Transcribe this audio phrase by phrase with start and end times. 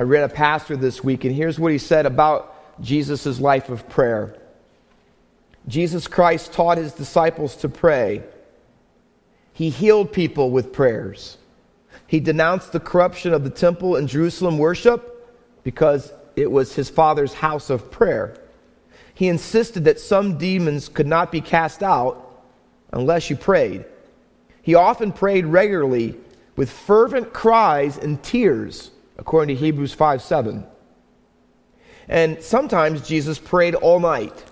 [0.00, 3.86] I read a pastor this week, and here's what he said about Jesus' life of
[3.90, 4.34] prayer.
[5.68, 8.22] Jesus Christ taught his disciples to pray.
[9.52, 11.36] He healed people with prayers.
[12.06, 17.34] He denounced the corruption of the temple and Jerusalem worship because it was his father's
[17.34, 18.38] house of prayer.
[19.12, 22.42] He insisted that some demons could not be cast out
[22.90, 23.84] unless you prayed.
[24.62, 26.16] He often prayed regularly
[26.56, 30.66] with fervent cries and tears, according to Hebrews 5 7.
[32.08, 34.44] And sometimes Jesus prayed all night.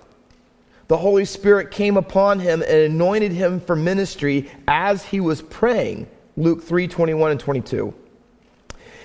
[0.86, 6.06] The Holy Spirit came upon him and anointed him for ministry as he was praying.
[6.36, 7.92] Luke 3 21 and 22.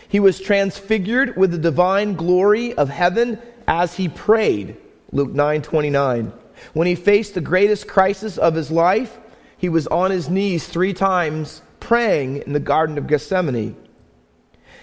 [0.08, 4.78] He was transfigured with the divine glory of heaven as he prayed.
[5.12, 6.32] Luke 9 29.
[6.73, 9.18] When he faced the greatest crisis of his life,
[9.58, 13.76] he was on his knees three times praying in the Garden of Gethsemane.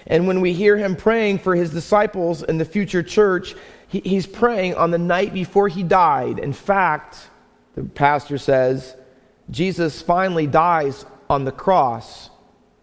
[0.06, 3.54] And when we hear him praying for his disciples and the future church,
[3.88, 6.38] he, he's praying on the night before he died.
[6.38, 7.18] In fact,
[7.74, 8.96] the pastor says,
[9.50, 12.30] Jesus finally dies on the cross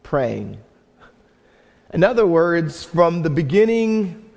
[0.03, 0.57] praying.
[1.93, 4.29] In other words, from the beginning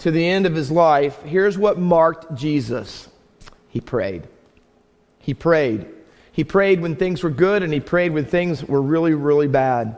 [0.00, 3.08] to the end of his life, here's what marked Jesus
[3.68, 4.28] he prayed.
[5.18, 5.86] He prayed.
[6.32, 9.96] He prayed when things were good, and he prayed when things were really, really bad.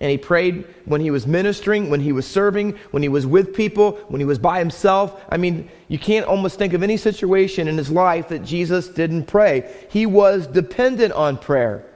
[0.00, 3.54] And he prayed when he was ministering, when he was serving, when he was with
[3.54, 5.22] people, when he was by himself.
[5.28, 9.26] I mean, you can't almost think of any situation in his life that Jesus didn't
[9.26, 9.72] pray.
[9.90, 11.86] He was dependent on prayer.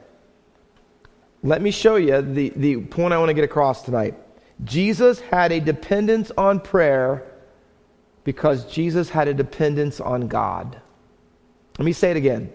[1.43, 4.15] Let me show you the, the point I want to get across tonight.
[4.65, 7.25] Jesus had a dependence on prayer
[8.25, 10.81] because Jesus had a dependence on God.
[11.79, 12.53] Let me say it again.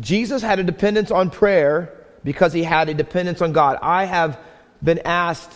[0.00, 3.78] Jesus had a dependence on prayer because he had a dependence on God.
[3.82, 4.38] I have
[4.82, 5.52] been asked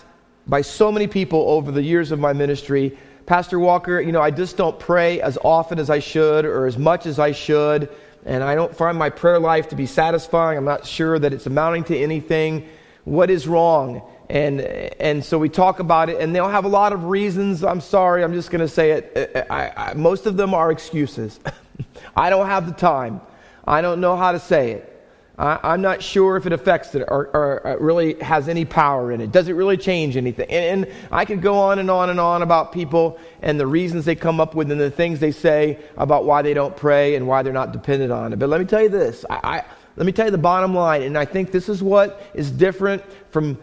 [0.47, 4.31] by so many people over the years of my ministry, Pastor Walker, you know, I
[4.31, 7.89] just don't pray as often as I should or as much as I should,
[8.27, 10.59] and I don't find my prayer life to be satisfying.
[10.59, 12.69] I'm not sure that it's amounting to anything.
[13.05, 14.03] What is wrong?
[14.29, 17.65] And, and so we talk about it, and they'll have a lot of reasons.
[17.65, 19.47] I'm sorry, I'm just going to say it.
[19.51, 21.41] I, I, most of them are excuses.
[22.17, 23.23] I don't have the time.
[23.67, 24.94] I don't know how to say it.
[25.37, 29.11] I, am not sure if it affects it or, or, or, really has any power
[29.11, 29.33] in it.
[29.33, 30.49] Does it really change anything?
[30.49, 34.05] And, and, I could go on and on and on about people and the reasons
[34.05, 37.27] they come up with and the things they say about why they don't pray and
[37.27, 38.39] why they're not dependent on it.
[38.39, 39.25] But let me tell you this.
[39.29, 39.65] I, I,
[39.97, 43.03] let me tell you the bottom line, and I think this is what is different
[43.31, 43.59] from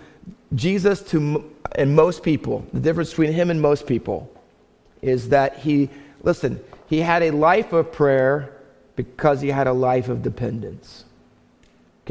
[0.55, 2.65] Jesus to and most people.
[2.73, 4.29] The difference between him and most people
[5.01, 5.89] is that he,
[6.21, 8.57] listen, he had a life of prayer
[8.95, 11.05] because he had a life of dependence.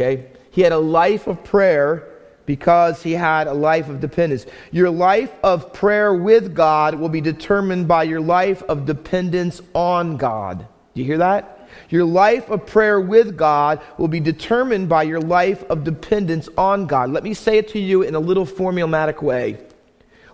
[0.00, 0.26] Okay?
[0.50, 2.06] He had a life of prayer
[2.46, 4.46] because he had a life of dependence.
[4.72, 10.16] Your life of prayer with God will be determined by your life of dependence on
[10.16, 10.66] God.
[10.94, 11.68] Do you hear that?
[11.90, 16.86] Your life of prayer with God will be determined by your life of dependence on
[16.86, 17.10] God.
[17.10, 19.58] Let me say it to you in a little formulaic way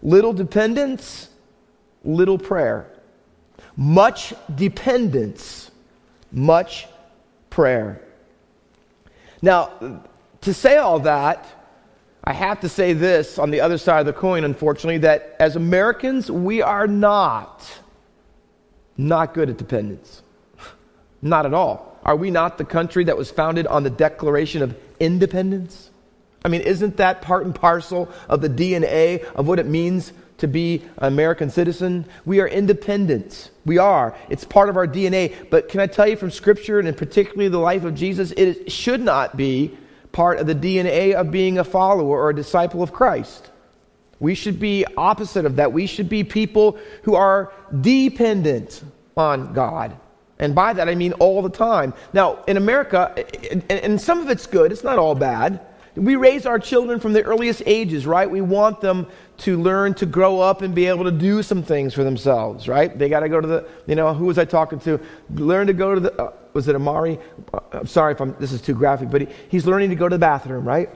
[0.03, 1.29] little dependence,
[2.05, 2.87] little prayer.
[3.77, 5.71] Much dependence,
[6.31, 6.87] much
[7.51, 8.06] prayer.
[9.43, 10.03] Now,
[10.43, 11.47] to say all that,
[12.25, 15.55] I have to say this on the other side of the coin, unfortunately, that as
[15.55, 17.65] Americans, we are not,
[18.97, 20.23] not good at dependence.
[21.23, 21.99] Not at all.
[22.05, 25.91] Are we not the country that was founded on the Declaration of Independence?
[26.45, 30.47] I mean, isn't that part and parcel of the DNA of what it means to
[30.47, 32.05] be an American citizen.
[32.25, 33.51] We are independent.
[33.65, 34.15] We are.
[34.29, 35.35] It's part of our DNA.
[35.51, 39.01] But can I tell you from Scripture, and particularly the life of Jesus, it should
[39.01, 39.77] not be
[40.13, 43.51] part of the DNA of being a follower or a disciple of Christ.
[44.19, 45.73] We should be opposite of that.
[45.73, 47.53] We should be people who are
[47.83, 48.83] dependent
[49.17, 49.95] on God.
[50.39, 51.95] And by that I mean all the time.
[52.13, 53.15] Now, in America,
[53.71, 55.61] and some of it's good, it's not all bad.
[55.95, 58.31] We raise our children from the earliest ages, right?
[58.31, 59.07] We want them
[59.39, 62.99] to learn to grow up and be able to do some things for themselves, right?
[62.99, 65.01] They got to go to the, you know, who was I talking to?
[65.35, 67.19] Learn to go to the, uh, was it Amari?
[67.53, 70.09] Uh, I'm sorry if I'm, this is too graphic, but he, he's learning to go
[70.09, 70.89] to the bathroom, right?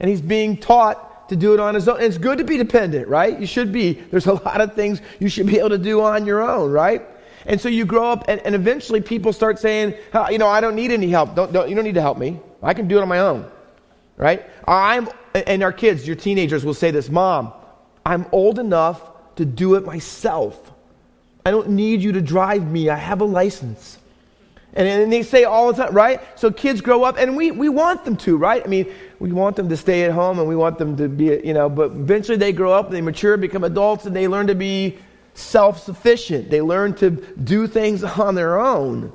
[0.00, 1.96] And he's being taught to do it on his own.
[1.96, 3.38] And it's good to be dependent, right?
[3.38, 3.92] You should be.
[3.92, 7.02] There's a lot of things you should be able to do on your own, right?
[7.46, 9.94] And so you grow up, and, and eventually people start saying,
[10.30, 11.34] you know, I don't need any help.
[11.34, 12.40] Don't, don't, you don't need to help me.
[12.62, 13.50] I can do it on my own
[14.18, 14.44] right?
[14.66, 17.52] I'm, and our kids, your teenagers will say this Mom,
[18.08, 19.02] I'm old enough
[19.36, 20.72] to do it myself.
[21.44, 22.88] I don't need you to drive me.
[22.88, 23.98] I have a license.
[24.72, 26.20] And, and they say all the time, right?
[26.38, 28.62] So kids grow up, and we, we want them to, right?
[28.64, 31.24] I mean, we want them to stay at home and we want them to be,
[31.44, 34.54] you know, but eventually they grow up, they mature, become adults, and they learn to
[34.54, 34.96] be
[35.34, 36.48] self sufficient.
[36.48, 39.12] They learn to do things on their own.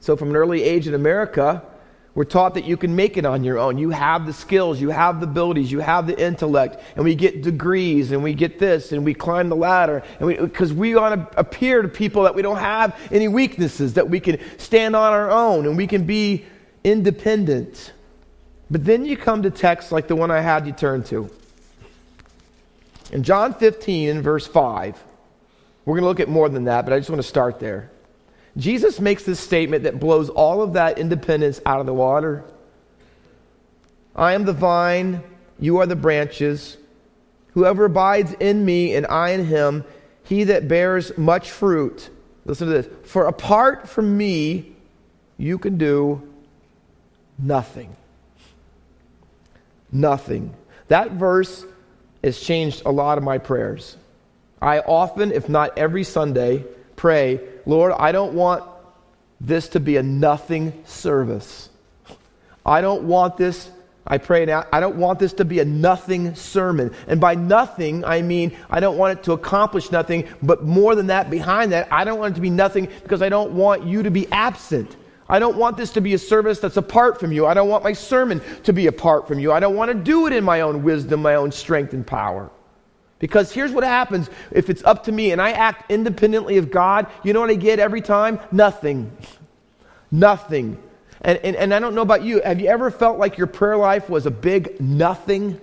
[0.00, 1.62] So, from an early age in America,
[2.14, 3.76] we're taught that you can make it on your own.
[3.76, 7.42] You have the skills, you have the abilities, you have the intellect, and we get
[7.42, 11.32] degrees, and we get this, and we climb the ladder, and because we, we want
[11.32, 15.12] to appear to people that we don't have any weaknesses, that we can stand on
[15.12, 16.44] our own, and we can be
[16.84, 17.92] independent.
[18.70, 21.28] But then you come to texts like the one I had you turn to.
[23.10, 25.02] In John 15, in verse 5,
[25.84, 27.90] we're going to look at more than that, but I just want to start there.
[28.56, 32.44] Jesus makes this statement that blows all of that independence out of the water.
[34.14, 35.22] I am the vine,
[35.58, 36.76] you are the branches.
[37.54, 39.84] Whoever abides in me and I in him,
[40.24, 42.10] he that bears much fruit.
[42.44, 42.88] Listen to this.
[43.04, 44.74] For apart from me,
[45.36, 46.22] you can do
[47.38, 47.96] nothing.
[49.90, 50.54] Nothing.
[50.88, 51.64] That verse
[52.22, 53.96] has changed a lot of my prayers.
[54.60, 56.64] I often, if not every Sunday,
[56.96, 58.64] pray, Lord, I don't want
[59.40, 61.68] this to be a nothing service.
[62.64, 63.70] I don't want this,
[64.06, 66.94] I pray now, I don't want this to be a nothing sermon.
[67.06, 71.08] And by nothing, I mean I don't want it to accomplish nothing, but more than
[71.08, 74.02] that, behind that, I don't want it to be nothing because I don't want you
[74.02, 74.96] to be absent.
[75.28, 77.46] I don't want this to be a service that's apart from you.
[77.46, 79.52] I don't want my sermon to be apart from you.
[79.52, 82.50] I don't want to do it in my own wisdom, my own strength and power.
[83.24, 87.06] Because here's what happens if it's up to me and I act independently of God,
[87.22, 88.38] you know what I get every time?
[88.52, 89.16] Nothing.
[90.10, 90.76] Nothing.
[91.22, 93.78] And, and, and I don't know about you, have you ever felt like your prayer
[93.78, 95.58] life was a big nothing?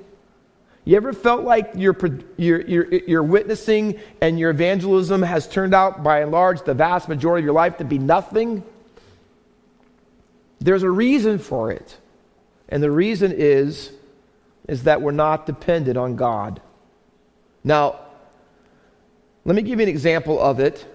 [0.86, 1.96] You ever felt like your,
[2.36, 7.08] your, your, your witnessing and your evangelism has turned out, by and large, the vast
[7.08, 8.64] majority of your life to be nothing?
[10.60, 11.96] There's a reason for it.
[12.70, 13.92] And the reason is,
[14.68, 16.60] is that we're not dependent on God.
[17.64, 18.00] Now,
[19.46, 20.86] let me give you an example of it,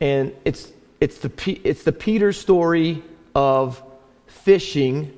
[0.00, 0.70] and it's,
[1.00, 3.02] it's, the, it's the Peter story
[3.34, 3.82] of
[4.26, 5.16] fishing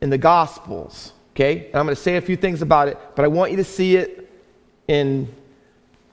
[0.00, 1.12] in the Gospels.
[1.34, 1.66] Okay?
[1.66, 3.64] And I'm going to say a few things about it, but I want you to
[3.64, 4.30] see it
[4.86, 5.32] in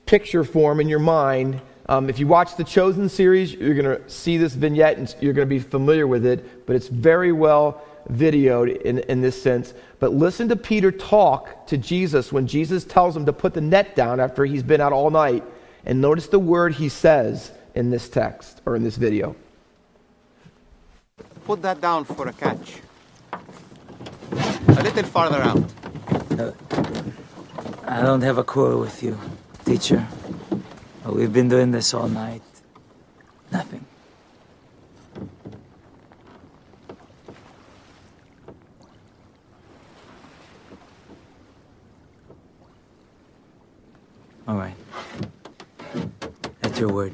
[0.05, 1.61] picture form in your mind.
[1.87, 5.33] Um, if you watch the Chosen series, you're going to see this vignette and you're
[5.33, 9.73] going to be familiar with it, but it's very well videoed in, in this sense.
[9.99, 13.95] But listen to Peter talk to Jesus when Jesus tells him to put the net
[13.95, 15.43] down after he's been out all night.
[15.85, 19.35] And notice the word he says in this text or in this video.
[21.45, 22.77] Put that down for a catch.
[24.31, 25.63] A little farther out.
[26.39, 26.51] Uh,
[27.85, 29.19] I don't have a quarrel with you,
[29.65, 30.07] teacher.
[31.05, 32.43] We've been doing this all night.
[33.51, 33.85] Nothing.
[44.51, 44.75] All right.
[46.59, 47.13] That's your word.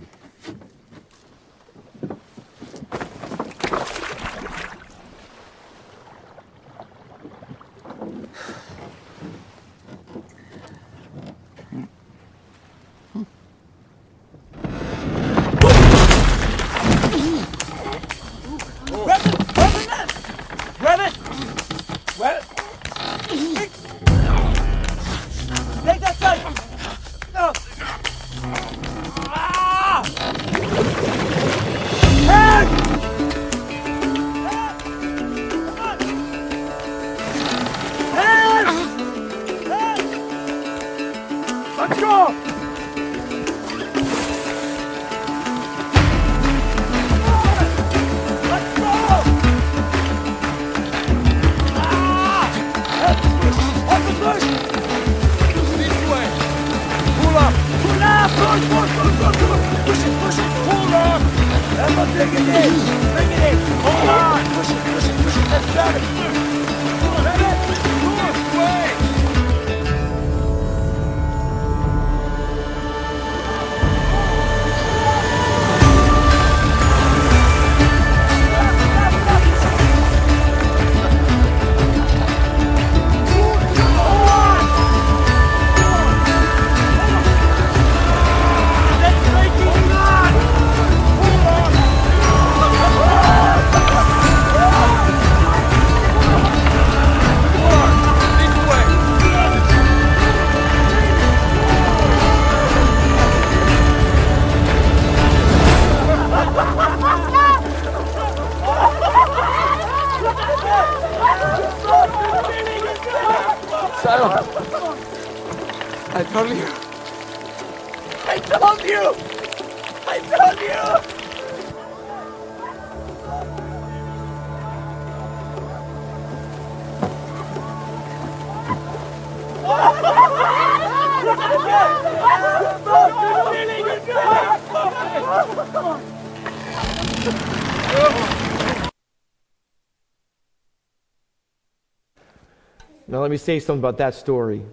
[143.38, 144.64] Me say something about that story.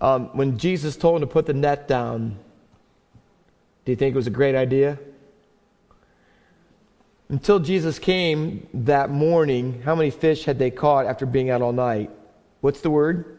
[0.00, 2.38] Um, when Jesus told him to put the net down,
[3.84, 4.98] do you think it was a great idea?
[7.28, 11.72] Until Jesus came that morning, how many fish had they caught after being out all
[11.72, 12.10] night?
[12.60, 13.38] What's the word?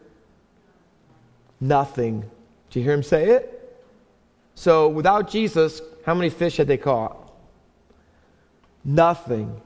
[1.60, 2.20] Nothing.
[2.68, 3.52] Did you hear him say it?
[4.54, 7.32] So, without Jesus, how many fish had they caught?
[8.84, 9.60] Nothing.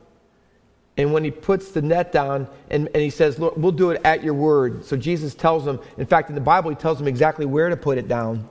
[1.01, 4.03] And when he puts the net down and, and he says, Look, we'll do it
[4.05, 4.85] at your word.
[4.85, 7.77] So Jesus tells him, in fact, in the Bible, he tells him exactly where to
[7.77, 8.47] put it down.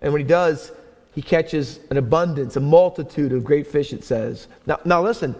[0.00, 0.72] And when he does,
[1.14, 4.48] he catches an abundance, a multitude of great fish, it says.
[4.64, 5.34] Now, now listen,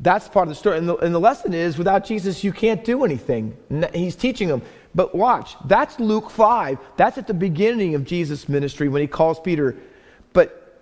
[0.00, 0.76] that's part of the story.
[0.76, 3.56] And the, and the lesson is without Jesus, you can't do anything.
[3.94, 4.62] He's teaching them.
[4.92, 6.78] But watch, that's Luke 5.
[6.96, 9.76] That's at the beginning of Jesus' ministry when he calls Peter.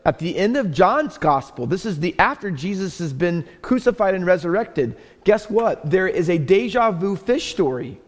[0.06, 4.24] At the end of John's gospel, this is the after Jesus has been crucified and
[4.24, 4.96] resurrected.
[5.24, 5.90] Guess what?
[5.90, 8.00] There is a deja vu fish story.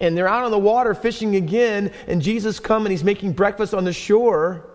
[0.00, 3.72] And they're out on the water fishing again, and Jesus comes and he's making breakfast
[3.72, 4.68] on the shore.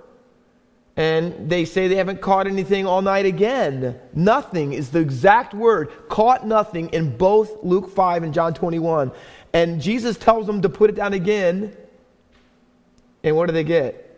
[0.96, 4.00] And they say they haven't caught anything all night again.
[4.14, 5.92] Nothing is the exact word.
[6.08, 9.12] Caught nothing in both Luke 5 and John 21.
[9.52, 11.76] And Jesus tells them to put it down again.
[13.22, 14.11] And what do they get?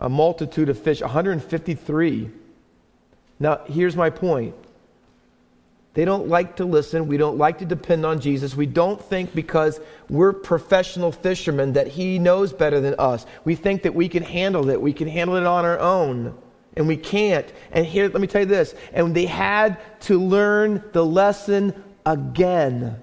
[0.00, 2.30] A multitude of fish, 153.
[3.40, 4.54] Now, here's my point.
[5.94, 7.06] They don't like to listen.
[7.06, 8.56] We don't like to depend on Jesus.
[8.56, 13.24] We don't think because we're professional fishermen that he knows better than us.
[13.44, 14.80] We think that we can handle it.
[14.80, 16.36] We can handle it on our own.
[16.76, 17.46] And we can't.
[17.70, 18.74] And here, let me tell you this.
[18.92, 23.00] And they had to learn the lesson again.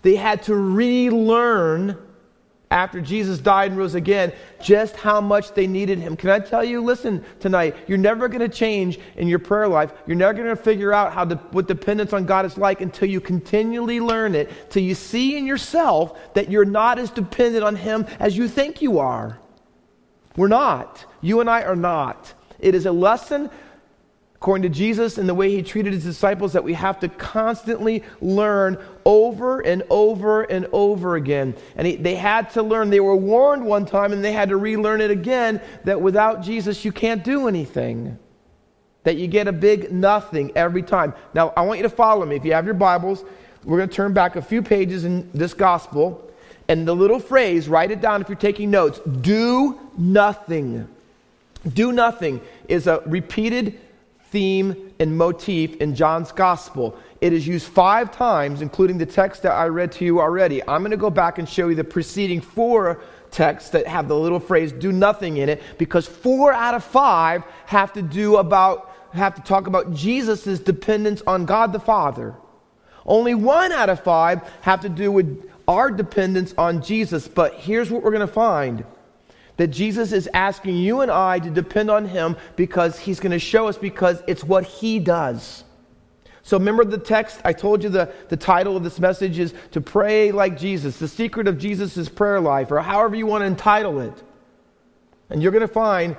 [0.00, 1.98] They had to relearn
[2.70, 6.16] after Jesus died and rose again, just how much they needed him.
[6.16, 9.92] Can I tell you, listen tonight, you're never going to change in your prayer life.
[10.06, 13.20] You're never going to figure out how what dependence on God is like until you
[13.20, 18.06] continually learn it, till you see in yourself that you're not as dependent on him
[18.20, 19.38] as you think you are.
[20.36, 21.04] We're not.
[21.20, 22.32] You and I are not.
[22.60, 23.50] It is a lesson
[24.40, 28.04] according to Jesus and the way he treated his disciples, that we have to constantly
[28.20, 31.56] learn over and over and over again.
[31.74, 34.56] And he, they had to learn, they were warned one time and they had to
[34.56, 38.16] relearn it again that without Jesus you can't do anything.
[39.02, 41.14] That you get a big nothing every time.
[41.34, 42.36] Now, I want you to follow me.
[42.36, 43.24] If you have your Bibles,
[43.64, 46.30] we're going to turn back a few pages in this gospel.
[46.68, 50.86] And the little phrase, write it down if you're taking notes do nothing.
[51.72, 53.80] Do nothing is a repeated
[54.30, 56.98] theme and motif in John's gospel.
[57.20, 60.62] It is used five times, including the text that I read to you already.
[60.62, 64.16] I'm going to go back and show you the preceding four texts that have the
[64.16, 68.94] little phrase do nothing in it because four out of five have to do about
[69.12, 72.34] have to talk about Jesus' dependence on God the Father.
[73.06, 77.26] Only one out of five have to do with our dependence on Jesus.
[77.26, 78.84] But here's what we're going to find
[79.58, 83.38] that Jesus is asking you and I to depend on him because he's going to
[83.38, 85.64] show us because it's what he does.
[86.42, 87.40] So remember the text?
[87.44, 91.08] I told you the, the title of this message is to pray like Jesus, the
[91.08, 94.14] secret of Jesus' prayer life, or however you want to entitle it.
[95.28, 96.16] And you're going to find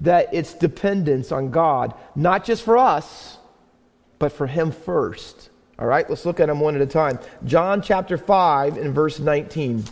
[0.00, 3.38] that it's dependence on God, not just for us,
[4.18, 5.50] but for him first.
[5.78, 7.18] All right, let's look at them one at a time.
[7.44, 9.82] John chapter 5 and verse 19.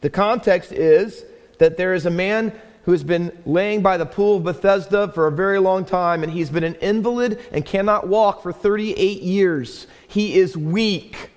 [0.00, 1.24] The context is
[1.58, 2.52] that there is a man
[2.84, 6.32] who has been laying by the pool of Bethesda for a very long time, and
[6.32, 9.86] he's been an invalid and cannot walk for 38 years.
[10.06, 11.30] He is weak.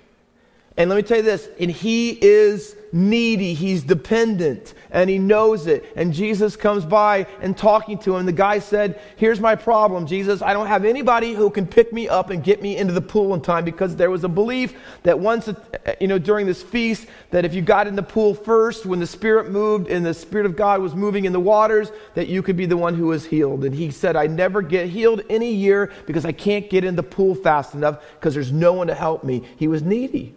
[0.76, 5.66] And let me tell you this, and he is needy, he's dependent, and he knows
[5.66, 5.84] it.
[5.96, 8.24] And Jesus comes by and talking to him.
[8.24, 10.40] The guy said, Here's my problem, Jesus.
[10.40, 13.34] I don't have anybody who can pick me up and get me into the pool
[13.34, 15.54] in time because there was a belief that once, uh,
[16.00, 19.06] you know, during this feast, that if you got in the pool first, when the
[19.06, 22.56] Spirit moved and the Spirit of God was moving in the waters, that you could
[22.56, 23.64] be the one who was healed.
[23.64, 26.96] And he said, I never get healed in a year because I can't get in
[26.96, 29.42] the pool fast enough because there's no one to help me.
[29.56, 30.34] He was needy.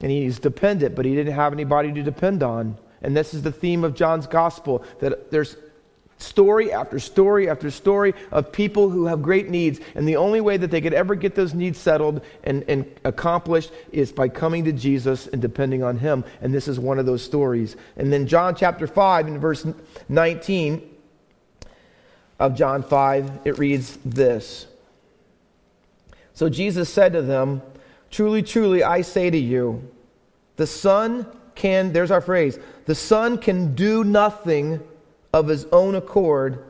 [0.00, 2.78] And he's dependent, but he didn't have anybody to depend on.
[3.02, 5.56] And this is the theme of John's gospel that there's
[6.18, 9.80] Story after story after story of people who have great needs.
[9.94, 13.70] And the only way that they could ever get those needs settled and, and accomplished
[13.92, 16.24] is by coming to Jesus and depending on Him.
[16.40, 17.76] And this is one of those stories.
[17.98, 19.66] And then John chapter 5 in verse
[20.08, 20.90] 19
[22.38, 24.66] of John 5, it reads this.
[26.32, 27.60] So Jesus said to them,
[28.16, 29.86] Truly, truly, I say to you,
[30.56, 34.80] the Son can, there's our phrase, the Son can do nothing
[35.34, 36.64] of his own accord,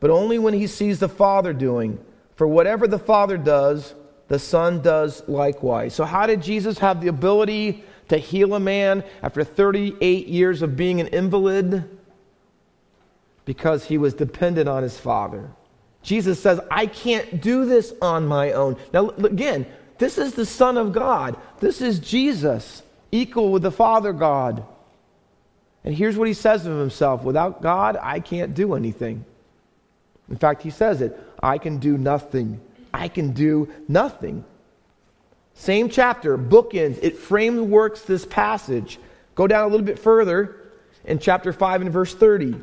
[0.00, 2.02] but only when he sees the Father doing.
[2.36, 3.94] For whatever the Father does,
[4.28, 5.94] the Son does likewise.
[5.94, 10.78] So, how did Jesus have the ability to heal a man after 38 years of
[10.78, 11.90] being an invalid?
[13.44, 15.50] Because he was dependent on his Father.
[16.02, 18.78] Jesus says, I can't do this on my own.
[18.94, 19.66] Now, again,
[19.98, 21.36] this is the Son of God.
[21.60, 24.64] This is Jesus, equal with the Father God.
[25.84, 29.24] And here's what he says of himself Without God, I can't do anything.
[30.28, 32.60] In fact, he says it I can do nothing.
[32.92, 34.44] I can do nothing.
[35.54, 38.98] Same chapter, bookends, it frameworks this passage.
[39.34, 40.56] Go down a little bit further
[41.04, 42.56] in chapter 5 and verse 30.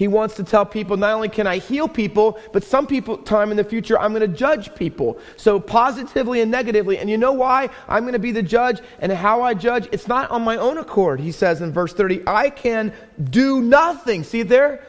[0.00, 3.50] He wants to tell people not only can I heal people, but some people time
[3.50, 5.18] in the future I'm going to judge people.
[5.36, 6.96] So positively and negatively.
[6.96, 7.68] And you know why?
[7.86, 10.78] I'm going to be the judge and how I judge, it's not on my own
[10.78, 11.20] accord.
[11.20, 14.24] He says in verse 30, I can do nothing.
[14.24, 14.82] See there?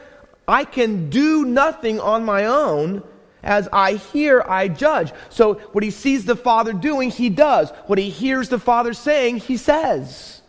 [0.48, 3.02] I can do nothing on my own.
[3.42, 5.12] As I hear, I judge.
[5.28, 7.68] So what he sees the Father doing, he does.
[7.86, 10.41] What he hears the Father saying, he says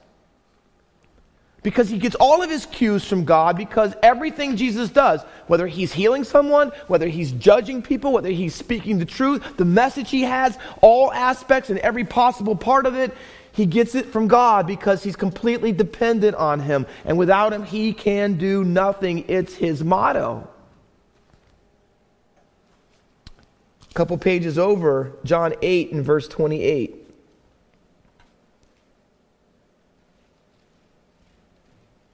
[1.64, 5.94] because he gets all of his cues from God because everything Jesus does, whether he's
[5.94, 10.58] healing someone, whether he's judging people, whether he's speaking the truth, the message he has,
[10.82, 13.16] all aspects and every possible part of it,
[13.54, 16.86] he gets it from God because he's completely dependent on him.
[17.06, 19.26] And without him, he can do nothing.
[19.30, 20.50] It's his motto.
[23.90, 27.03] A couple pages over, John 8 and verse 28.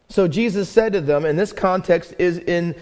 [0.10, 2.76] So Jesus said to them, and this context is in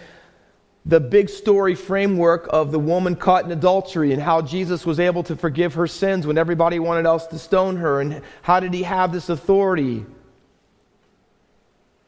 [0.85, 5.21] the big story framework of the woman caught in adultery and how Jesus was able
[5.23, 8.83] to forgive her sins when everybody wanted else to stone her, and how did he
[8.83, 10.05] have this authority?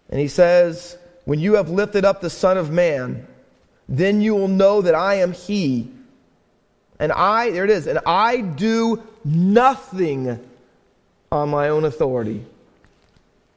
[0.09, 3.27] And he says, When you have lifted up the Son of Man,
[3.89, 5.91] then you will know that I am he.
[6.97, 10.39] And I, there it is, and I do nothing
[11.31, 12.45] on my own authority.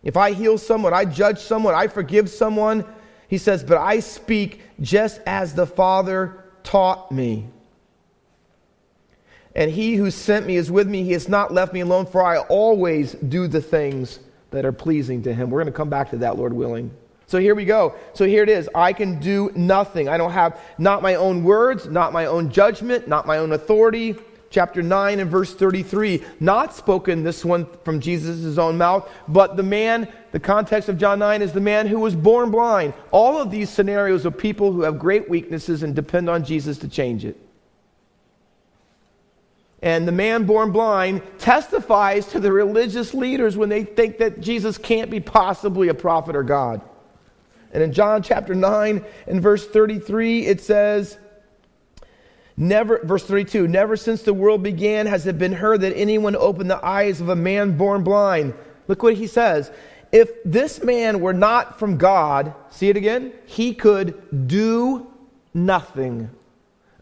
[0.03, 2.85] If I heal someone, I judge someone, I forgive someone,
[3.29, 7.47] he says, but I speak just as the Father taught me.
[9.55, 11.05] And he who sent me is with me.
[11.05, 15.23] He has not left me alone, for I always do the things that are pleasing
[15.23, 15.51] to him.
[15.51, 16.91] We're going to come back to that, Lord willing.
[17.27, 17.95] So here we go.
[18.13, 18.69] So here it is.
[18.75, 20.09] I can do nothing.
[20.09, 24.17] I don't have not my own words, not my own judgment, not my own authority
[24.53, 26.23] chapter 9 and verse 33.
[26.39, 31.19] Not spoken, this one from Jesus' own mouth, but the man, the context of John
[31.19, 32.95] 9 is the man who was born blind.
[33.11, 36.89] All of these scenarios of people who have great weaknesses and depend on Jesus to
[36.89, 37.37] change it.
[39.83, 44.79] And the man born blind testifies to the religious leaders when they think that Jesus
[44.79, 46.81] can't be possibly a prophet or God.
[47.73, 51.17] And in John chapter 9 and verse 33, it says,
[52.57, 56.71] Never, verse 32, never since the world began has it been heard that anyone opened
[56.71, 58.55] the eyes of a man born blind.
[58.89, 59.71] Look what he says.
[60.11, 65.11] If this man were not from God, see it again, he could do
[65.55, 66.31] nothing.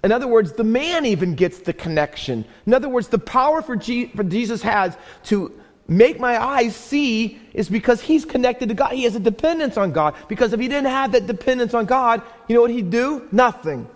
[0.04, 2.44] In other words, the man even gets the connection.
[2.66, 7.68] In other words, the power for, for Jesus has to make my eyes see is
[7.68, 8.92] because he's connected to God.
[8.92, 10.14] He has a dependence on God.
[10.28, 13.28] Because if he didn't have that dependence on God, you know what he'd do?
[13.32, 13.88] Nothing.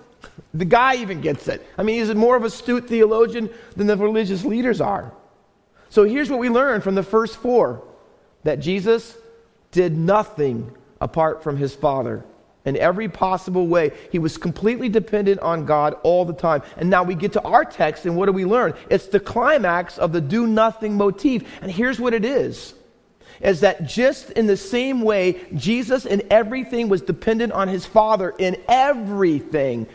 [0.54, 1.66] The guy even gets it.
[1.76, 5.12] I mean, he's more of a astute theologian than the religious leaders are.
[5.90, 7.82] So here's what we learn from the first four
[8.44, 9.16] that Jesus
[9.72, 12.24] did nothing apart from his Father.
[12.64, 16.62] In every possible way, he was completely dependent on God all the time.
[16.76, 18.74] And now we get to our text, and what do we learn?
[18.88, 21.42] It's the climax of the do nothing motif.
[21.60, 22.74] And here's what it is
[23.40, 28.32] is that just in the same way, Jesus in everything was dependent on his Father
[28.38, 29.88] in everything.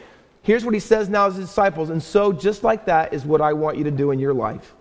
[0.50, 1.92] Here's what he says now to his disciples.
[1.92, 4.74] And so, just like that, is what I want you to do in your life.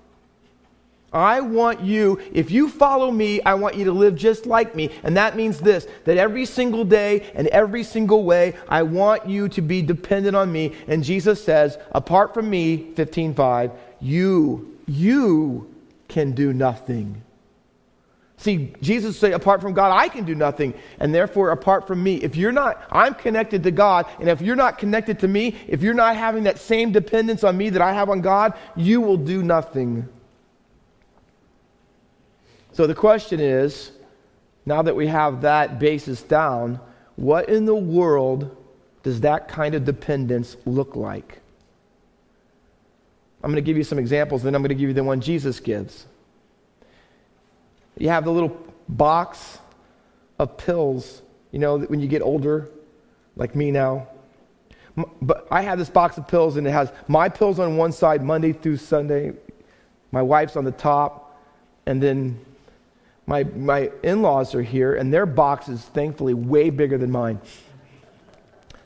[1.13, 4.91] I want you, if you follow me, I want you to live just like me.
[5.03, 9.47] And that means this that every single day and every single way, I want you
[9.51, 10.73] to be dependent on me.
[10.87, 15.71] And Jesus says, apart from me, 15:5, you, you
[16.09, 17.21] can do nothing.
[18.39, 20.73] See, Jesus said, apart from God, I can do nothing.
[21.01, 24.07] And therefore, apart from me, if you're not, I'm connected to God.
[24.21, 27.57] And if you're not connected to me, if you're not having that same dependence on
[27.57, 30.09] me that I have on God, you will do nothing.
[32.73, 33.91] So the question is
[34.65, 36.79] now that we have that basis down,
[37.17, 38.57] what in the world
[39.03, 41.41] does that kind of dependence look like?
[43.43, 45.21] I'm going to give you some examples, then I'm going to give you the one
[45.21, 46.07] Jesus gives.
[47.99, 48.57] You have the little
[48.89, 49.59] box
[50.39, 52.71] of pills, you know, when you get older,
[53.37, 54.09] like me now.
[55.21, 58.23] But I have this box of pills, and it has my pills on one side,
[58.23, 59.33] Monday through Sunday.
[60.11, 61.41] My wife's on the top,
[61.87, 62.41] and then
[63.27, 67.41] my, my in laws are here, and their box is thankfully way bigger than mine.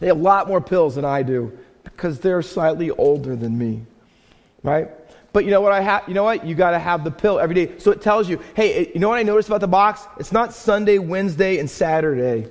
[0.00, 3.82] They have a lot more pills than I do because they're slightly older than me,
[4.62, 4.90] right?
[5.32, 6.04] But you know what I have?
[6.06, 6.44] You know what?
[6.44, 7.78] You got to have the pill every day.
[7.78, 10.06] So it tells you, hey, you know what I noticed about the box?
[10.18, 12.50] It's not Sunday, Wednesday, and Saturday.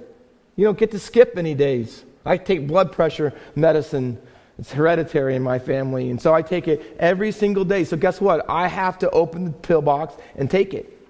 [0.55, 2.03] You don't get to skip any days.
[2.25, 4.19] I take blood pressure medicine.
[4.57, 7.83] It's hereditary in my family, and so I take it every single day.
[7.83, 8.47] So guess what?
[8.47, 11.07] I have to open the pill box and take it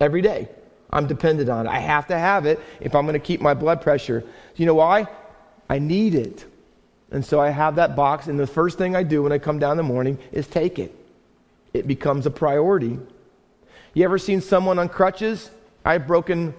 [0.00, 0.48] every day.
[0.90, 1.70] I'm dependent on it.
[1.70, 4.22] I have to have it if I'm going to keep my blood pressure.
[4.54, 5.08] You know why?
[5.68, 6.44] I need it.
[7.10, 9.58] And so I have that box, and the first thing I do when I come
[9.58, 10.94] down in the morning is take it
[11.74, 12.98] it becomes a priority.
[13.92, 15.50] You ever seen someone on crutches?
[15.84, 16.54] I've broken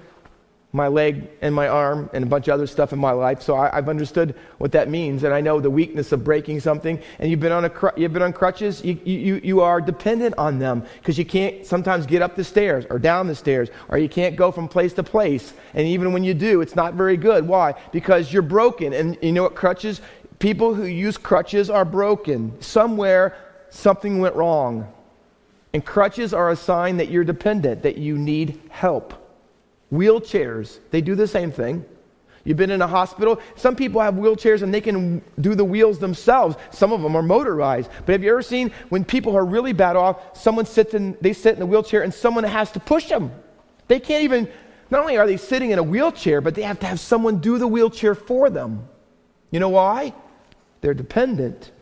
[0.74, 3.56] my leg and my arm and a bunch of other stuff in my life, so
[3.56, 7.02] I, have understood what that means, and I know the weakness of breaking something.
[7.20, 8.84] And you've been on a you've been on crutches.
[8.84, 12.86] You you you are dependent on them because you can't sometimes get up the stairs
[12.90, 15.54] or down the stairs, or you can't go from place to place.
[15.74, 17.48] And even when you do, it's not very good.
[17.48, 17.74] Why?
[17.94, 18.92] Because you're broken.
[18.92, 20.02] And you know what crutches?
[20.40, 22.62] People who use crutches are broken.
[22.62, 23.38] Somewhere
[23.70, 24.92] something went wrong.
[25.76, 29.14] And crutches are a sign that you're dependent, that you need help.
[29.92, 31.84] Wheelchairs, they do the same thing.
[32.46, 33.42] You've been in a hospital.
[33.58, 36.56] Some people have wheelchairs and they can do the wheels themselves.
[36.72, 37.92] Some of them are motorized.
[38.06, 41.34] But have you ever seen when people are really bad off, someone sits in, they
[41.34, 43.34] sit in the wheelchair and someone has to push them?
[43.90, 44.50] They can't even,
[44.90, 47.58] not only are they sitting in a wheelchair, but they have to have someone do
[47.58, 48.88] the wheelchair for them.
[49.52, 50.14] You know why?
[50.80, 51.74] They're dependent.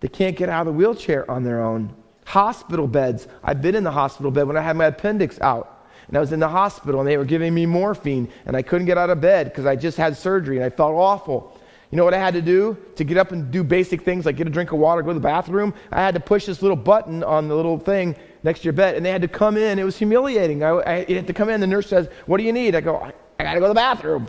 [0.00, 1.94] They can't get out of the wheelchair on their own.
[2.24, 3.28] Hospital beds.
[3.42, 5.74] I've been in the hospital bed when I had my appendix out.
[6.08, 8.86] And I was in the hospital and they were giving me morphine and I couldn't
[8.86, 11.58] get out of bed because I just had surgery and I felt awful.
[11.90, 14.36] You know what I had to do to get up and do basic things like
[14.36, 15.72] get a drink of water, go to the bathroom?
[15.92, 18.96] I had to push this little button on the little thing next to your bed
[18.96, 19.78] and they had to come in.
[19.78, 20.62] It was humiliating.
[20.62, 21.60] I, I had to come in.
[21.60, 22.74] The nurse says, What do you need?
[22.74, 24.26] I go, I, I got to go to the bathroom.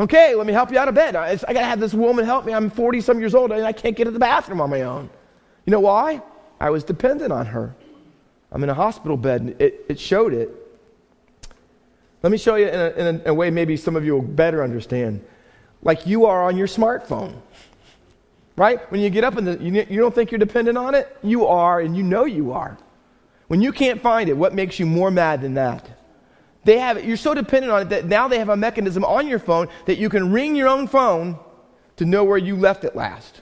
[0.00, 1.14] Okay, let me help you out of bed.
[1.14, 2.54] I, I got to have this woman help me.
[2.54, 5.10] I'm 40 some years old and I can't get to the bathroom on my own.
[5.66, 6.22] You know why?
[6.62, 7.74] I was dependent on her.
[8.52, 10.48] I'm in a hospital bed, and it, it showed it.
[12.22, 14.22] Let me show you in a, in a, a way maybe some of you will
[14.22, 15.24] better understand.
[15.82, 17.34] Like you are on your smartphone,
[18.54, 18.80] right?
[18.92, 21.80] When you get up and you, you don't think you're dependent on it, you are,
[21.80, 22.78] and you know you are.
[23.48, 25.90] When you can't find it, what makes you more mad than that?
[26.62, 29.26] They have it, you're so dependent on it that now they have a mechanism on
[29.26, 31.40] your phone that you can ring your own phone
[31.96, 33.41] to know where you left it last.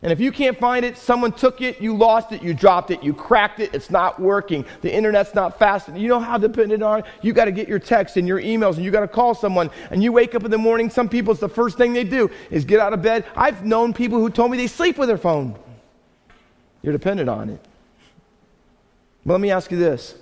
[0.00, 3.02] And if you can't find it, someone took it, you lost it, you dropped it,
[3.02, 4.64] you cracked it, it's not working.
[4.80, 5.88] The internet's not fast.
[5.92, 7.02] You know how dependent on?
[7.20, 9.70] You got to get your texts and your emails and you got to call someone.
[9.90, 12.30] And you wake up in the morning, some people, it's the first thing they do
[12.48, 13.24] is get out of bed.
[13.34, 15.58] I've known people who told me they sleep with their phone.
[16.82, 17.60] You're dependent on it.
[19.26, 20.14] But let me ask you this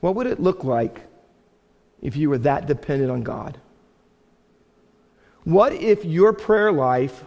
[0.00, 1.02] What would it look like
[2.00, 3.58] if you were that dependent on God?
[5.44, 7.24] What if your prayer life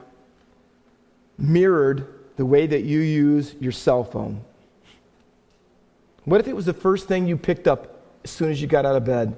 [1.38, 4.42] mirrored the way that you use your cell phone?
[6.26, 8.86] What if it was the first thing you picked up as soon as you got
[8.86, 9.36] out of bed?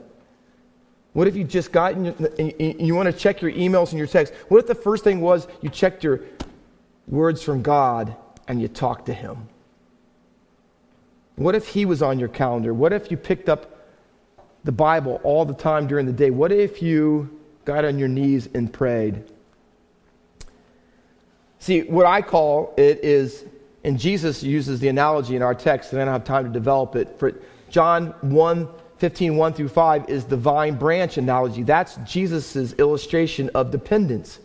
[1.14, 4.36] What if you just got and you want to check your emails and your texts?
[4.48, 6.22] What if the first thing was you checked your
[7.08, 8.16] words from God
[8.48, 9.50] and you talked to Him?
[11.36, 12.74] What if He was on your calendar?
[12.74, 13.88] What if you picked up
[14.64, 16.30] the Bible all the time during the day?
[16.30, 19.24] What if you got on your knees and prayed?
[21.60, 23.44] See, what I call it is,
[23.84, 26.96] and Jesus uses the analogy in our text, and I don't have time to develop
[26.96, 27.20] it.
[27.20, 27.34] For
[27.70, 28.68] John 1
[29.00, 31.64] 15, 1 through 5 is the vine branch analogy.
[31.64, 34.40] That's Jesus' illustration of dependence.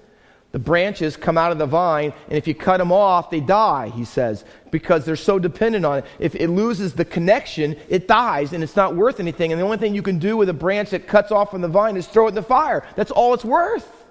[0.52, 3.88] The branches come out of the vine, and if you cut them off, they die,
[3.88, 6.04] he says, because they're so dependent on it.
[6.20, 9.50] If it loses the connection, it dies, and it's not worth anything.
[9.50, 11.66] And the only thing you can do with a branch that cuts off from the
[11.66, 12.86] vine is throw it in the fire.
[12.94, 14.04] That's all it's worth.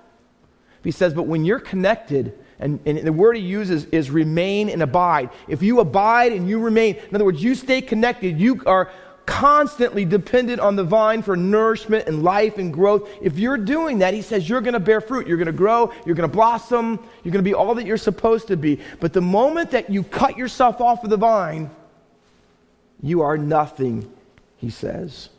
[0.83, 4.81] He says, but when you're connected, and, and, the word he uses is remain and
[4.81, 5.29] abide.
[5.47, 8.89] If you abide and you remain, in other words, you stay connected, you are
[9.25, 14.13] constantly dependent on the vine for nourishment and life and growth, if you're doing that,
[14.13, 15.27] he says you're going to bear fruit.
[15.27, 15.91] You're going to grow.
[16.05, 16.99] You're going to blossom.
[17.23, 18.79] You're going to be all that you're supposed to be.
[18.99, 21.69] But the moment that you cut yourself off of the vine,
[23.01, 24.11] you are nothing,
[24.57, 25.29] he says.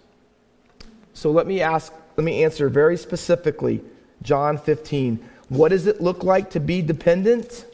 [1.12, 3.82] So let me ask, let me answer very specifically
[4.22, 5.30] John 15.
[5.48, 7.66] What does it look like to be dependent?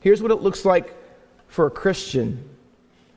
[0.00, 0.94] Here's what it looks like
[1.48, 2.48] for a Christian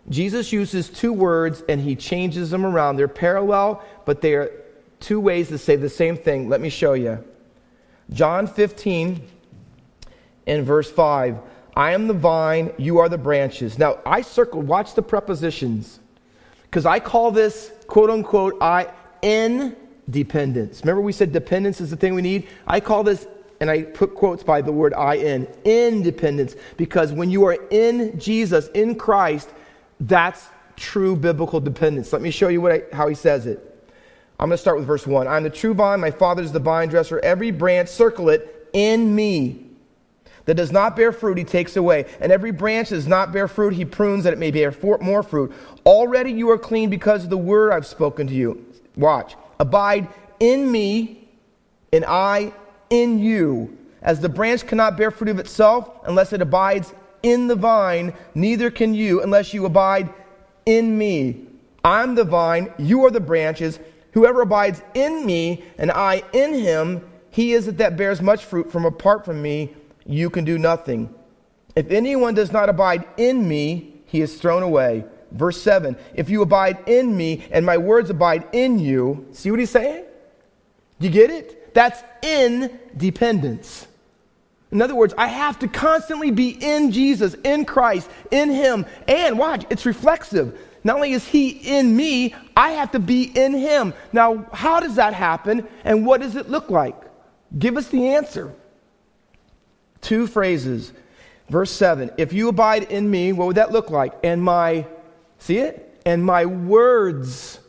[0.10, 2.98] Jesus uses two words and he changes them around.
[2.98, 4.52] They're parallel, but they are
[5.00, 6.50] two ways to say the same thing.
[6.50, 7.24] Let me show you.
[8.12, 9.26] John 15
[10.46, 11.38] and verse 5.
[11.76, 13.80] I am the vine, you are the branches.
[13.80, 16.00] Now, I circled, watch the prepositions,
[16.64, 19.76] because I call this, quote unquote, I in
[20.10, 20.82] dependence.
[20.82, 22.48] Remember, we said dependence is the thing we need?
[22.68, 23.26] I call this,
[23.60, 28.20] and I put quotes by the word I in, independence, because when you are in
[28.20, 29.50] Jesus, in Christ,
[30.00, 32.12] that's true biblical dependence.
[32.12, 33.70] Let me show you what I, how he says it.
[34.40, 35.28] I'm going to start with verse 1.
[35.28, 37.20] I'm the true vine, my father is the vine dresser.
[37.20, 39.68] Every branch, circle it, in me
[40.46, 42.06] that does not bear fruit, he takes away.
[42.20, 45.24] And every branch that does not bear fruit, he prunes that it may bear more
[45.24, 45.54] fruit.
[45.86, 48.66] Already you are clean because of the word I've spoken to you.
[48.96, 49.36] Watch.
[49.60, 51.30] Abide in me,
[51.94, 52.52] and I
[52.94, 53.76] in you.
[54.04, 58.70] As the branch cannot bear fruit of itself unless it abides in the vine, neither
[58.70, 60.14] can you unless you abide
[60.68, 61.48] in me.
[61.84, 63.80] I'm the vine, you are the branches.
[64.12, 68.72] Whoever abides in me and I in him, he is it that bears much fruit.
[68.72, 69.74] From apart from me,
[70.06, 71.14] you can do nothing.
[71.76, 75.06] If anyone does not abide in me, he is thrown away.
[75.32, 79.60] Verse 7 If you abide in me and my words abide in you, see what
[79.60, 80.06] he's saying?
[81.00, 81.63] You get it?
[81.74, 83.88] That's in dependence.
[84.72, 88.86] In other words, I have to constantly be in Jesus, in Christ, in Him.
[89.08, 90.58] And watch, it's reflexive.
[90.84, 93.94] Not only is He in me, I have to be in Him.
[94.12, 96.96] Now, how does that happen and what does it look like?
[97.58, 98.52] Give us the answer.
[100.02, 100.92] Two phrases.
[101.50, 104.14] Verse 7 If you abide in me, what would that look like?
[104.24, 104.88] And my,
[105.38, 106.02] see it?
[106.06, 107.60] And my words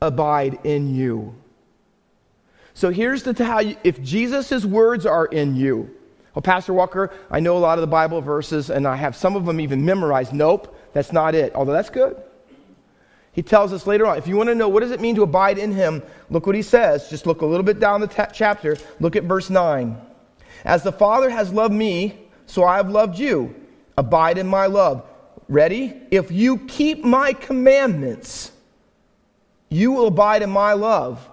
[0.00, 1.34] abide in you.
[2.74, 5.94] So here's the how you, if Jesus' words are in you,
[6.34, 9.36] well, Pastor Walker, I know a lot of the Bible verses and I have some
[9.36, 10.32] of them even memorized.
[10.32, 12.20] Nope, that's not it, although that's good.
[13.32, 15.22] He tells us later on, if you want to know what does it mean to
[15.22, 17.08] abide in him, look what he says.
[17.08, 18.76] Just look a little bit down the ta- chapter.
[18.98, 19.96] Look at verse 9.
[20.64, 23.54] As the Father has loved me, so I have loved you.
[23.96, 25.04] Abide in my love.
[25.48, 26.00] Ready?
[26.10, 28.50] If you keep my commandments,
[29.68, 31.28] you will abide in my love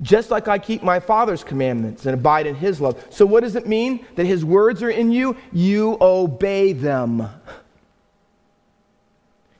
[0.00, 3.04] just like I keep my Father's commandments and abide in His love.
[3.10, 5.36] So, what does it mean that His words are in you?
[5.52, 7.28] You obey them.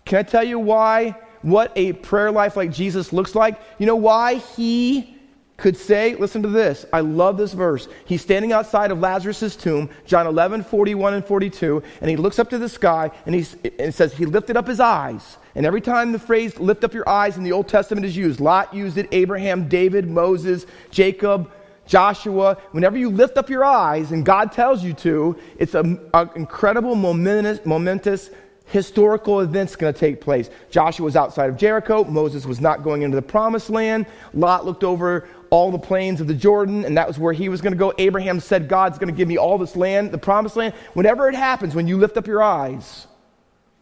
[0.05, 1.17] Can I tell you why?
[1.43, 3.61] What a prayer life like Jesus looks like?
[3.79, 5.18] You know why He
[5.59, 6.87] could say, listen to this.
[6.93, 7.89] I love this verse.
[8.07, 12.49] He's standing outside of Lazarus' tomb, John 11, 41 and 42, and he looks up
[12.51, 13.45] to the sky and, he
[13.79, 15.37] and says, He lifted up his eyes.
[15.57, 18.39] And every time the phrase lift up your eyes in the Old Testament is used,
[18.39, 21.51] Lot used it, Abraham, David, Moses, Jacob,
[21.87, 25.99] Joshua, whenever you lift up your eyes and God tells you to, it's an
[26.37, 28.31] incredible, momentous, momentous
[28.69, 30.51] historical events going to take place.
[30.71, 32.05] Joshua was outside of Jericho.
[32.05, 34.07] Moses was not going into the promised land.
[34.35, 37.61] Lot looked over all the plains of the Jordan, and that was where he was
[37.61, 37.93] going to go.
[37.99, 40.75] Abraham said, God's going to give me all this land, the promised land.
[40.95, 43.07] Whenever it happens, when you lift up your eyes,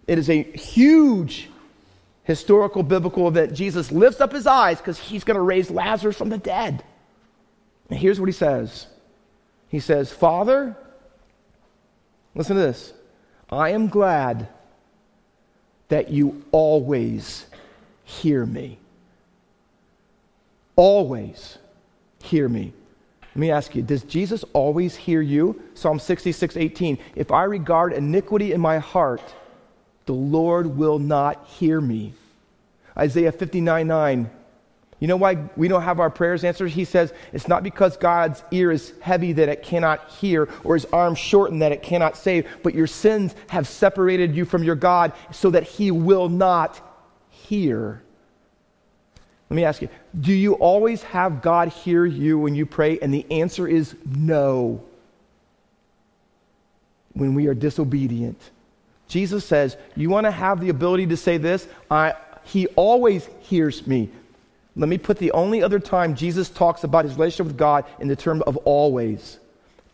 [0.06, 1.48] it is a huge
[2.24, 3.54] historical biblical event.
[3.54, 6.84] Jesus lifts up his eyes because he's going to raise Lazarus from the dead.
[7.88, 8.86] And here's what he says
[9.68, 10.76] He says, Father,
[12.34, 12.92] listen to this.
[13.50, 14.48] I am glad
[15.88, 17.46] that you always
[18.04, 18.78] hear me
[20.76, 21.58] always
[22.22, 22.72] hear me.
[23.34, 25.60] Let me ask you, does Jesus always hear you?
[25.74, 26.98] Psalm 66, 18.
[27.14, 29.22] If I regard iniquity in my heart,
[30.06, 32.14] the Lord will not hear me.
[32.96, 34.30] Isaiah 59, 9.
[34.98, 36.70] You know why we don't have our prayers answered?
[36.70, 40.86] He says it's not because God's ear is heavy that it cannot hear or his
[40.86, 45.12] arm shortened that it cannot save, but your sins have separated you from your God
[45.30, 46.80] so that he will not
[47.28, 48.02] hear.
[49.48, 52.98] Let me ask you do you always have God hear you when you pray?
[52.98, 54.82] And the answer is no.
[57.12, 58.38] When we are disobedient.
[59.08, 61.66] Jesus says, You want to have the ability to say this?
[61.90, 64.10] I, he always hears me.
[64.74, 68.08] Let me put the only other time Jesus talks about his relationship with God in
[68.08, 69.38] the term of always.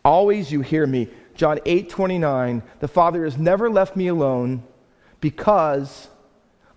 [0.03, 1.07] Always you hear me.
[1.35, 4.63] John 8 29, the Father has never left me alone
[5.21, 6.09] because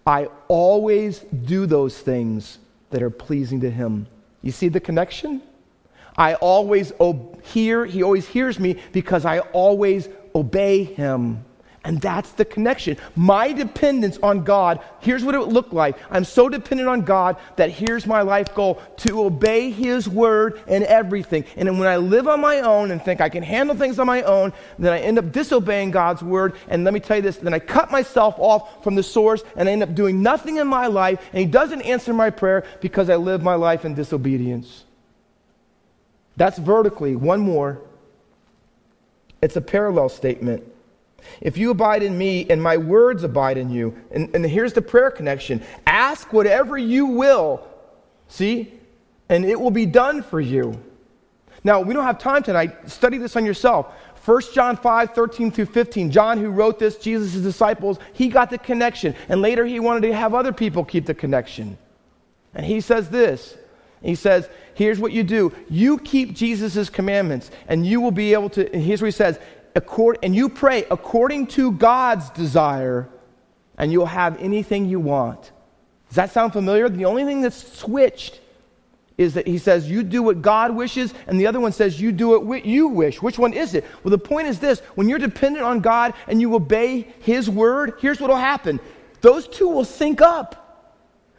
[0.07, 2.59] I always do those things
[2.91, 4.07] that are pleasing to him.
[4.43, 5.43] You see the connection?
[6.17, 11.45] I always o- hear, he always hears me because I always obey him.
[11.87, 12.97] And that's the connection.
[13.15, 15.97] My dependence on God, here's what it would look like.
[16.11, 20.83] I'm so dependent on God that here's my life goal to obey His word and
[20.83, 21.45] everything.
[21.55, 24.23] And when I live on my own and think I can handle things on my
[24.23, 26.57] own, then I end up disobeying God's word.
[26.67, 29.69] And let me tell you this then I cut myself off from the source and
[29.69, 31.25] I end up doing nothing in my life.
[31.31, 34.83] And He doesn't answer my prayer because I live my life in disobedience.
[36.37, 37.15] That's vertically.
[37.15, 37.81] One more.
[39.41, 40.73] It's a parallel statement.
[41.41, 44.83] If you abide in me and my words abide in you, and, and here's the
[44.83, 47.67] prayer connection ask whatever you will,
[48.29, 48.73] see,
[49.29, 50.81] and it will be done for you.
[51.65, 52.89] Now, we don't have time tonight.
[52.89, 53.93] Study this on yourself.
[54.25, 56.11] 1 John 5, 13 through 15.
[56.11, 59.15] John, who wrote this, Jesus' disciples, he got the connection.
[59.29, 61.79] And later he wanted to have other people keep the connection.
[62.55, 63.57] And he says this
[64.03, 68.51] He says, Here's what you do you keep Jesus' commandments, and you will be able
[68.51, 68.69] to.
[68.77, 69.39] Here's what he says
[69.77, 73.09] accord, and you pray according to God's desire,
[73.79, 75.53] and you'll have anything you want.
[76.09, 76.89] Does that sound familiar?
[76.89, 78.41] The only thing that's switched
[79.19, 82.13] is that he says you do what God wishes, and the other one says you
[82.13, 83.23] do it what you wish.
[83.23, 83.85] Which one is it?
[84.03, 87.95] Well, the point is this when you're dependent on God and you obey his word,
[88.01, 88.81] here's what will happen
[89.21, 90.63] those two will sync up.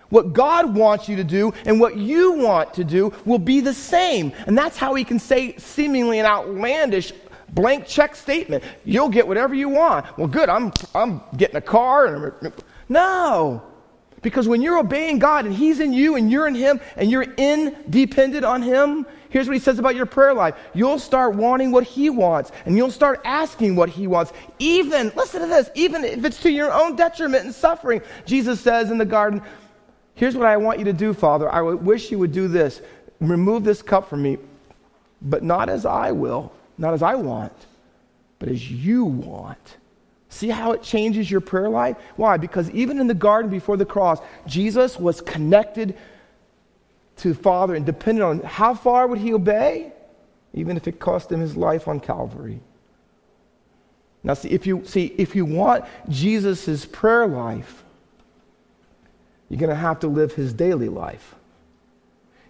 [0.10, 3.73] What God wants you to do and what you want to do will be the
[3.73, 4.32] same.
[4.45, 7.12] And that's how he can say seemingly an outlandish
[7.49, 8.63] blank check statement.
[8.86, 10.17] You'll get whatever you want.
[10.17, 12.33] Well, good, I'm, I'm getting a car.
[12.41, 12.53] And
[12.89, 13.63] no.
[14.21, 17.23] Because when you're obeying God and He's in you and you're in Him and you're
[17.38, 20.55] independent on Him, here's what He says about your prayer life.
[20.73, 24.33] You'll start wanting what He wants and you'll start asking what He wants.
[24.60, 28.01] Even, listen to this, even if it's to your own detriment and suffering.
[28.25, 29.41] Jesus says in the garden,
[30.17, 31.47] Here's what I want you to do, Father.
[31.47, 32.81] I wish you would do this.
[33.19, 34.39] Remove this cup from me,
[35.21, 37.53] but not as I will, not as I want,
[38.39, 39.77] but as you want.
[40.29, 41.97] See how it changes your prayer life?
[42.15, 42.37] Why?
[42.37, 45.97] Because even in the garden before the cross, Jesus was connected
[47.17, 49.91] to the Father and dependent on how far would he obey?
[50.53, 52.59] Even if it cost him his life on Calvary.
[54.23, 57.83] Now, see, if you, see, if you want Jesus' prayer life,
[59.49, 61.35] you're going to have to live his daily life.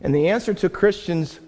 [0.01, 1.39] And the answer to Christians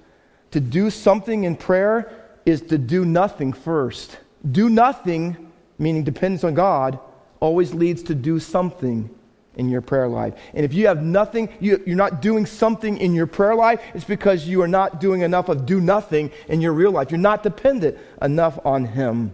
[0.51, 4.17] to do something in prayer is to do nothing first.
[4.51, 6.99] Do nothing, meaning depends on God,
[7.39, 9.09] always leads to do something
[9.55, 10.35] in your prayer life.
[10.53, 14.05] And if you have nothing, you, are not doing something in your prayer life, it's
[14.05, 17.11] because you are not doing enough of do nothing in your real life.
[17.11, 19.33] You're not dependent enough on Him.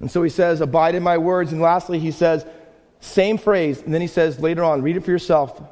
[0.00, 1.52] And so he says, Abide in my words.
[1.52, 2.44] And lastly, he says,
[3.04, 3.82] same phrase.
[3.82, 5.62] And then he says later on, read it for yourself,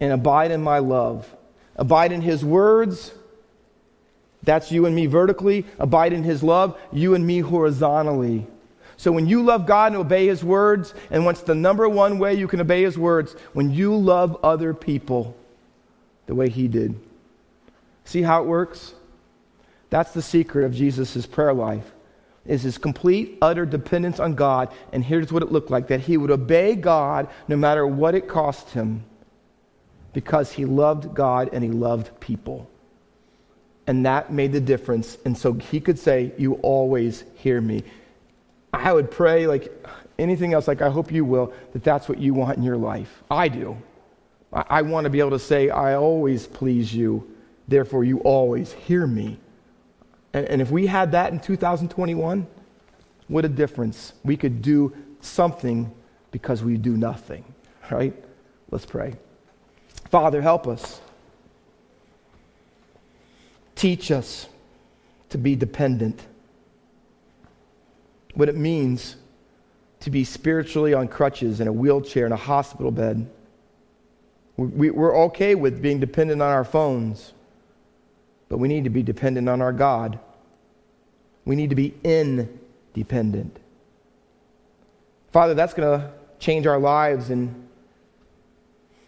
[0.00, 1.32] and abide in my love.
[1.76, 3.12] Abide in his words
[4.42, 5.66] that's you and me vertically.
[5.78, 6.78] Abide in his love.
[6.92, 8.46] You and me horizontally.
[8.96, 12.34] So when you love God and obey his words, and what's the number one way
[12.34, 13.34] you can obey his words?
[13.52, 15.36] When you love other people
[16.26, 16.98] the way he did.
[18.04, 18.94] See how it works?
[19.90, 21.90] That's the secret of Jesus' prayer life.
[22.46, 24.72] Is his complete, utter dependence on God.
[24.92, 28.28] And here's what it looked like that he would obey God no matter what it
[28.28, 29.04] cost him
[30.12, 32.69] because he loved God and he loved people.
[33.90, 35.18] And that made the difference.
[35.24, 37.82] And so he could say, You always hear me.
[38.72, 39.68] I would pray, like
[40.16, 43.24] anything else, like I hope you will, that that's what you want in your life.
[43.28, 43.76] I do.
[44.52, 47.28] I, I want to be able to say, I always please you,
[47.66, 49.40] therefore you always hear me.
[50.34, 52.46] And, and if we had that in 2021,
[53.26, 54.12] what a difference.
[54.22, 55.92] We could do something
[56.30, 57.42] because we do nothing,
[57.90, 58.14] right?
[58.70, 59.16] Let's pray.
[60.12, 61.00] Father, help us.
[63.80, 64.46] Teach us
[65.30, 66.20] to be dependent.
[68.34, 69.16] What it means
[70.00, 73.26] to be spiritually on crutches in a wheelchair in a hospital bed.
[74.58, 77.32] We, are okay with being dependent on our phones,
[78.50, 80.18] but we need to be dependent on our God.
[81.46, 83.60] We need to be independent.
[85.32, 87.69] Father, that's going to change our lives and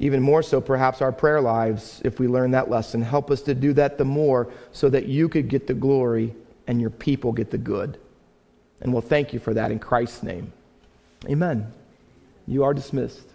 [0.03, 3.01] even more so, perhaps, our prayer lives if we learn that lesson.
[3.01, 6.35] Help us to do that the more so that you could get the glory
[6.67, 7.99] and your people get the good.
[8.81, 10.53] And we'll thank you for that in Christ's name.
[11.27, 11.73] Amen.
[12.49, 13.32] You are dismissed.